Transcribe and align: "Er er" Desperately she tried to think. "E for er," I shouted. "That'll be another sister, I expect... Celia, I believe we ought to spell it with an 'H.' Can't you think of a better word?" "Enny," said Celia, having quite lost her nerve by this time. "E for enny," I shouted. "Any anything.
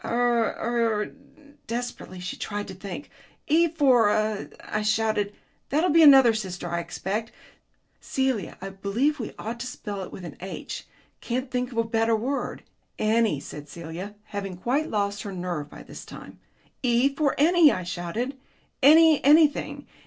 "Er 0.03 0.55
er" 0.59 1.11
Desperately 1.67 2.19
she 2.19 2.35
tried 2.35 2.67
to 2.67 2.73
think. 2.73 3.11
"E 3.45 3.67
for 3.67 4.09
er," 4.09 4.49
I 4.63 4.81
shouted. 4.81 5.31
"That'll 5.69 5.91
be 5.91 6.01
another 6.01 6.33
sister, 6.33 6.67
I 6.67 6.79
expect... 6.79 7.31
Celia, 7.99 8.57
I 8.61 8.69
believe 8.69 9.19
we 9.19 9.35
ought 9.37 9.59
to 9.59 9.67
spell 9.67 10.01
it 10.01 10.11
with 10.11 10.25
an 10.25 10.37
'H.' 10.39 10.87
Can't 11.19 11.45
you 11.45 11.51
think 11.51 11.71
of 11.71 11.77
a 11.77 11.83
better 11.83 12.15
word?" 12.15 12.63
"Enny," 12.97 13.39
said 13.39 13.69
Celia, 13.69 14.15
having 14.23 14.57
quite 14.57 14.89
lost 14.89 15.21
her 15.21 15.31
nerve 15.31 15.69
by 15.69 15.83
this 15.83 16.03
time. 16.03 16.39
"E 16.81 17.13
for 17.13 17.35
enny," 17.39 17.71
I 17.71 17.83
shouted. 17.83 18.35
"Any 18.81 19.23
anything. 19.23 19.85